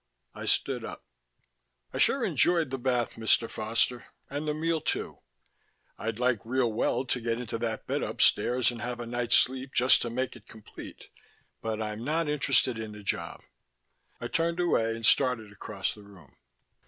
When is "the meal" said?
4.47-4.81